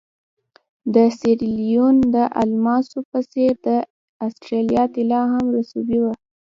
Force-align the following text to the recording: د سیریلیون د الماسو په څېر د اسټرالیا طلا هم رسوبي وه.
د 0.93 0.95
سیریلیون 1.19 1.95
د 2.15 2.17
الماسو 2.41 2.97
په 3.11 3.19
څېر 3.31 3.53
د 3.67 3.69
اسټرالیا 4.25 4.83
طلا 4.93 5.21
هم 5.33 5.45
رسوبي 5.57 5.99
وه. 6.03 6.13